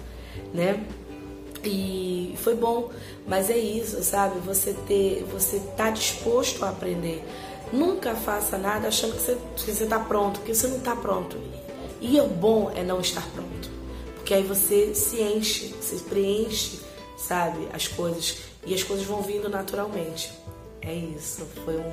né? 0.55 0.85
E 1.63 2.35
foi 2.39 2.55
bom, 2.55 2.91
mas 3.27 3.51
é 3.51 3.59
isso, 3.59 4.03
sabe? 4.03 4.39
Você 4.41 4.75
ter, 4.87 5.25
você 5.31 5.61
tá 5.77 5.91
disposto 5.91 6.65
a 6.65 6.71
aprender. 6.71 7.23
Nunca 7.73 8.15
faça 8.15 8.59
nada 8.59 8.89
achando 8.89 9.15
que 9.15 9.23
você, 9.23 9.39
que 9.57 9.73
você 9.73 9.87
tá 9.87 10.01
pronto, 10.01 10.41
porque 10.41 10.55
você 10.55 10.67
não 10.67 10.79
está 10.79 10.97
pronto. 10.97 11.37
E 12.01 12.19
o 12.21 12.27
bom 12.27 12.73
é 12.75 12.83
não 12.83 13.01
estar 13.01 13.27
pronto, 13.33 13.71
porque 14.17 14.35
aí 14.35 14.43
você 14.43 14.95
se 14.95 15.21
enche, 15.21 15.75
se 15.81 15.97
preenche, 16.05 16.81
sabe? 17.17 17.69
As 17.73 17.87
coisas 17.87 18.39
e 18.67 18.75
as 18.75 18.83
coisas 18.83 19.07
vão 19.07 19.23
vindo 19.23 19.49
naturalmente. 19.49 20.33
É 20.83 20.95
isso. 20.95 21.47
Foi 21.65 21.77
um 21.77 21.93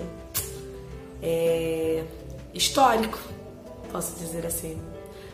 é, 1.21 2.05
histórico, 2.53 3.19
posso 3.91 4.17
dizer 4.17 4.45
assim. 4.45 4.81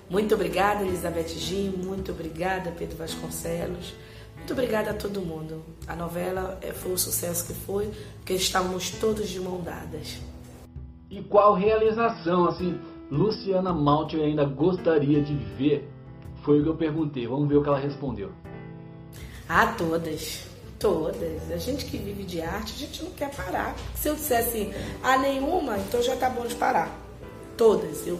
Muito 0.10 0.36
obrigada, 0.36 0.84
Elizabeth 0.84 1.30
Gim, 1.30 1.70
muito 1.70 2.12
obrigada, 2.12 2.72
Pedro 2.72 2.98
Vasconcelos. 2.98 3.94
Muito 4.36 4.52
obrigada 4.52 4.92
a 4.92 4.94
todo 4.94 5.22
mundo. 5.22 5.64
A 5.88 5.96
novela 5.96 6.60
é, 6.62 6.72
foi 6.74 6.92
o 6.92 6.98
sucesso 6.98 7.48
que 7.48 7.54
foi, 7.54 7.90
porque 8.18 8.34
estávamos 8.34 8.90
todos 8.90 9.30
de 9.30 9.40
mão 9.40 9.62
dadas. 9.62 10.18
E 11.14 11.22
qual 11.22 11.54
realização, 11.54 12.48
assim, 12.48 12.76
Luciana 13.12 13.72
Malte 13.72 14.20
ainda 14.20 14.46
gostaria 14.46 15.22
de 15.22 15.36
ver? 15.36 15.88
Foi 16.42 16.60
o 16.60 16.64
que 16.64 16.70
eu 16.70 16.76
perguntei. 16.76 17.28
Vamos 17.28 17.48
ver 17.48 17.58
o 17.58 17.62
que 17.62 17.70
ela 17.70 17.78
respondeu. 17.78 18.32
Ah, 19.48 19.68
todas. 19.78 20.48
Todas. 20.80 21.52
A 21.52 21.58
gente 21.58 21.86
que 21.86 21.98
vive 21.98 22.24
de 22.24 22.42
arte, 22.42 22.74
a 22.74 22.78
gente 22.80 23.04
não 23.04 23.12
quer 23.12 23.30
parar. 23.30 23.76
Se 23.94 24.10
eu 24.10 24.16
disser 24.16 24.40
assim, 24.40 24.74
a 25.04 25.16
nenhuma, 25.20 25.78
então 25.78 26.02
já 26.02 26.16
tá 26.16 26.28
bom 26.32 26.48
de 26.48 26.56
parar. 26.56 26.92
Todas. 27.56 28.08
Eu, 28.08 28.20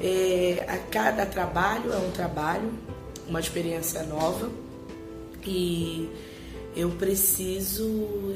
é, 0.00 0.64
a 0.66 0.78
cada 0.90 1.26
trabalho 1.26 1.92
é 1.92 1.98
um 1.98 2.10
trabalho, 2.10 2.72
uma 3.28 3.38
experiência 3.40 4.02
nova. 4.04 4.50
E 5.46 6.08
eu 6.74 6.88
preciso, 6.92 7.84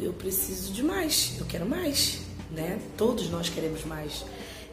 eu 0.02 0.12
preciso 0.12 0.74
de 0.74 0.82
mais. 0.82 1.38
Eu 1.40 1.46
quero 1.46 1.66
mais, 1.66 2.23
né? 2.54 2.80
Todos 2.96 3.28
nós 3.30 3.48
queremos 3.48 3.84
mais. 3.84 4.24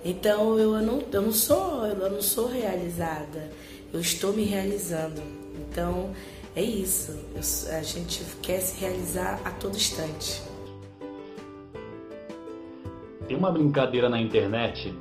Então 0.04 0.58
eu 0.58 0.82
não, 0.82 1.04
eu 1.12 1.22
não 1.22 1.32
sou, 1.32 1.86
eu 1.86 2.10
não 2.10 2.22
sou 2.22 2.48
realizada. 2.48 3.52
Eu 3.94 4.00
estou 4.00 4.34
me 4.34 4.44
realizando. 4.44 5.22
Então 5.56 6.12
é 6.56 6.62
isso. 6.62 7.12
Eu, 7.36 7.78
a 7.78 7.84
gente 7.84 8.24
quer 8.42 8.60
se 8.60 8.80
realizar 8.80 9.42
a 9.44 9.52
todo 9.52 9.76
instante. 9.76 10.42
Tem 13.28 13.38
uma 13.38 13.52
brincadeira 13.52 14.10
na 14.10 14.20
internet 14.20 14.94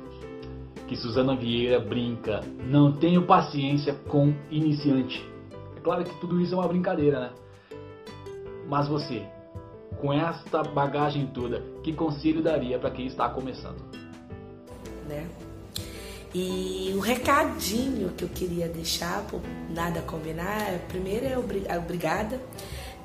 que 0.87 0.95
Suzana 0.95 1.35
Vieira 1.35 1.79
brinca: 1.79 2.41
não 2.65 2.91
tenho 2.91 3.25
paciência 3.25 3.93
com 4.07 4.33
iniciante. 4.49 5.25
É 5.77 5.79
claro 5.79 6.03
que 6.03 6.19
tudo 6.19 6.39
isso 6.39 6.53
é 6.53 6.57
uma 6.57 6.67
brincadeira, 6.67 7.19
né? 7.19 7.29
Mas 8.67 8.87
você, 8.87 9.23
com 10.01 10.11
esta 10.11 10.63
bagagem 10.63 11.27
toda, 11.27 11.61
que 11.83 11.93
conselho 11.93 12.41
daria 12.41 12.79
para 12.79 12.89
quem 12.89 13.05
está 13.05 13.29
começando? 13.29 13.79
Né? 15.07 15.27
E 16.33 16.91
o 16.95 16.99
recadinho 16.99 18.09
que 18.09 18.23
eu 18.23 18.29
queria 18.29 18.67
deixar, 18.67 19.21
por 19.27 19.41
nada 19.69 20.01
combinar, 20.01 20.79
primeiro 20.87 21.25
é 21.25 21.77
obrigada 21.77 22.41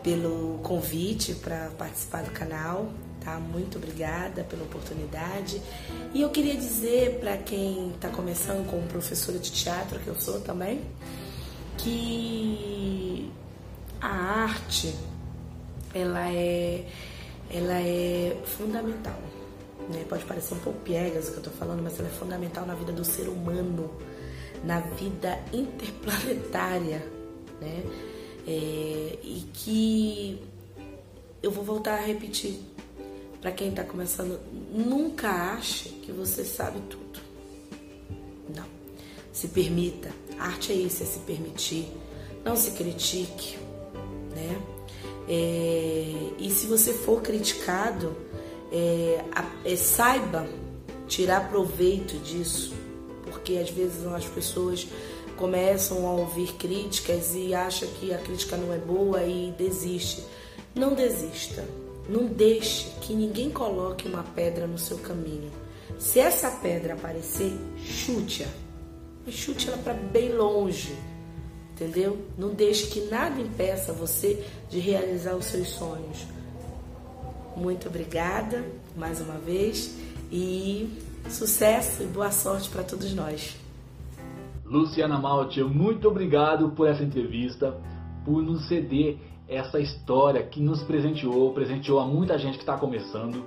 pelo 0.02 0.59
convite 0.62 1.35
para 1.35 1.70
participar 1.76 2.22
do 2.22 2.30
canal, 2.30 2.88
tá? 3.20 3.38
Muito 3.40 3.76
obrigada 3.76 4.44
pela 4.44 4.62
oportunidade. 4.62 5.61
E 6.14 6.22
eu 6.22 6.30
queria 6.30 6.54
dizer 6.54 7.18
para 7.18 7.37
quem 7.37 7.90
está 7.90 8.09
começando 8.09 8.64
como 8.70 8.87
professora 8.87 9.38
de 9.38 9.50
teatro, 9.50 9.98
que 9.98 10.06
eu 10.06 10.14
sou 10.14 10.40
também, 10.40 10.80
que 11.76 13.28
a 14.00 14.09
arte 14.44 14.94
ela 15.96 16.30
é 16.30 16.85
ela 17.50 17.80
é 17.80 18.37
fundamental 18.44 19.18
né? 19.88 20.04
Pode 20.09 20.24
parecer 20.24 20.54
um 20.54 20.59
pouco 20.59 20.80
piegas 20.80 21.28
o 21.28 21.30
que 21.30 21.37
eu 21.37 21.42
estou 21.42 21.52
falando, 21.54 21.82
mas 21.82 21.98
ela 21.98 22.09
é 22.09 22.12
fundamental 22.12 22.66
na 22.66 22.74
vida 22.74 22.92
do 22.92 23.04
ser 23.04 23.28
humano, 23.28 23.90
na 24.64 24.80
vida 24.80 25.38
interplanetária, 25.52 27.06
né? 27.61 27.82
É, 28.46 29.18
e 29.22 29.44
que 29.52 30.42
eu 31.42 31.50
vou 31.50 31.64
voltar 31.64 31.94
a 31.94 32.00
repetir 32.00 32.61
para 33.40 33.52
quem 33.52 33.70
está 33.70 33.85
começando, 33.85 34.40
nunca 34.72 35.28
ache 35.54 35.90
que 36.02 36.12
você 36.12 36.44
sabe 36.44 36.80
tudo. 36.88 37.20
Não. 38.54 38.64
Se 39.32 39.48
permita. 39.48 40.11
A 40.38 40.46
arte 40.46 40.72
é 40.72 40.74
isso, 40.74 41.02
é 41.02 41.06
se 41.06 41.18
permitir. 41.20 41.88
Não 42.44 42.56
se 42.56 42.72
critique, 42.72 43.59
né? 44.35 44.75
É, 45.28 46.32
e 46.38 46.50
se 46.50 46.66
você 46.66 46.92
for 46.92 47.20
criticado, 47.20 48.16
é, 48.72 49.24
é, 49.64 49.76
saiba 49.76 50.46
tirar 51.08 51.48
proveito 51.48 52.16
disso, 52.18 52.74
porque 53.24 53.58
às 53.58 53.70
vezes 53.70 54.04
as 54.06 54.24
pessoas 54.26 54.86
começam 55.36 56.06
a 56.06 56.12
ouvir 56.12 56.52
críticas 56.54 57.34
e 57.34 57.54
acham 57.54 57.88
que 58.00 58.12
a 58.12 58.18
crítica 58.18 58.56
não 58.56 58.72
é 58.72 58.78
boa 58.78 59.22
e 59.22 59.52
desiste. 59.56 60.24
Não 60.74 60.94
desista. 60.94 61.64
Não 62.08 62.26
deixe 62.26 62.90
que 63.00 63.12
ninguém 63.12 63.50
coloque 63.50 64.08
uma 64.08 64.22
pedra 64.22 64.66
no 64.66 64.78
seu 64.78 64.98
caminho. 64.98 65.50
Se 65.98 66.20
essa 66.20 66.50
pedra 66.50 66.94
aparecer, 66.94 67.52
chute-a. 67.84 68.48
Chute 69.30 69.68
ela 69.68 69.78
para 69.78 69.94
bem 69.94 70.32
longe. 70.32 70.94
Entendeu? 71.76 72.16
Não 72.38 72.54
deixe 72.54 72.86
que 72.86 73.02
nada 73.10 73.38
impeça 73.38 73.92
você 73.92 74.42
de 74.70 74.78
realizar 74.78 75.36
os 75.36 75.44
seus 75.44 75.68
sonhos. 75.68 76.26
Muito 77.54 77.88
obrigada 77.88 78.64
mais 78.96 79.20
uma 79.20 79.34
vez 79.34 79.94
e 80.32 80.88
sucesso 81.28 82.02
e 82.02 82.06
boa 82.06 82.30
sorte 82.30 82.70
para 82.70 82.82
todos 82.82 83.12
nós. 83.14 83.58
Luciana 84.64 85.18
Malte, 85.18 85.62
muito 85.62 86.08
obrigado 86.08 86.70
por 86.70 86.88
essa 86.88 87.02
entrevista, 87.02 87.76
por 88.24 88.42
nos 88.42 88.66
ceder 88.68 89.18
essa 89.46 89.78
história 89.78 90.42
que 90.42 90.62
nos 90.62 90.82
presenteou, 90.82 91.52
presenteou 91.52 92.00
a 92.00 92.06
muita 92.06 92.38
gente 92.38 92.54
que 92.54 92.62
está 92.62 92.78
começando, 92.78 93.44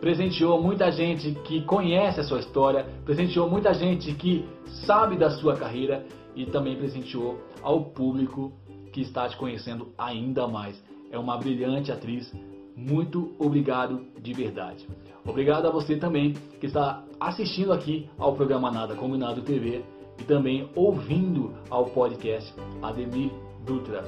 presenteou 0.00 0.60
muita 0.60 0.90
gente 0.90 1.30
que 1.44 1.62
conhece 1.62 2.18
a 2.18 2.24
sua 2.24 2.40
história, 2.40 2.84
presenteou 3.04 3.48
muita 3.48 3.72
gente 3.72 4.12
que 4.12 4.44
sabe 4.84 5.16
da 5.16 5.30
sua 5.30 5.56
carreira 5.56 6.04
e 6.34 6.46
também 6.46 6.76
presenteou 6.76 7.38
ao 7.62 7.84
público 7.86 8.52
que 8.92 9.00
está 9.00 9.28
te 9.28 9.36
conhecendo 9.36 9.88
ainda 9.96 10.46
mais. 10.46 10.82
É 11.10 11.18
uma 11.18 11.36
brilhante 11.36 11.90
atriz. 11.90 12.32
Muito 12.76 13.32
obrigado 13.38 14.06
de 14.20 14.32
verdade. 14.32 14.86
Obrigado 15.24 15.66
a 15.66 15.70
você 15.70 15.96
também 15.96 16.32
que 16.60 16.66
está 16.66 17.04
assistindo 17.20 17.72
aqui 17.72 18.08
ao 18.18 18.34
programa 18.34 18.70
Nada 18.70 18.94
Combinado 18.94 19.42
TV 19.42 19.84
e 20.18 20.24
também 20.24 20.68
ouvindo 20.74 21.54
ao 21.70 21.86
podcast 21.86 22.52
Ademir 22.82 23.30
Dutra. 23.64 24.02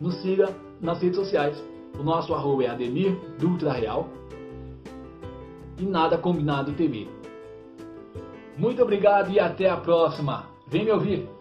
Nos 0.00 0.14
siga 0.16 0.54
nas 0.80 1.00
redes 1.00 1.16
sociais. 1.16 1.62
O 1.98 2.02
nosso 2.02 2.34
arroba 2.34 2.64
é 2.64 2.68
Ademir 2.68 3.16
Dutra 3.38 3.72
Real 3.72 4.08
e 5.78 5.84
Nada 5.84 6.18
Combinado 6.18 6.72
TV. 6.72 7.08
Muito 8.56 8.82
obrigado 8.82 9.30
e 9.30 9.38
até 9.38 9.68
a 9.68 9.76
próxima. 9.76 10.46
Vem 10.68 10.84
me 10.84 10.90
ouvir. 10.90 11.35